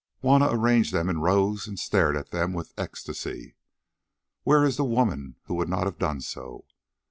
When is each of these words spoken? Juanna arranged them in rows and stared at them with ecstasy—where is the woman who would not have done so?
Juanna 0.21 0.47
arranged 0.49 0.91
them 0.91 1.11
in 1.11 1.19
rows 1.21 1.67
and 1.67 1.77
stared 1.77 2.17
at 2.17 2.31
them 2.31 2.53
with 2.53 2.73
ecstasy—where 2.75 4.65
is 4.65 4.77
the 4.77 4.83
woman 4.83 5.35
who 5.43 5.53
would 5.53 5.69
not 5.69 5.85
have 5.85 5.99
done 5.99 6.19
so? 6.21 6.65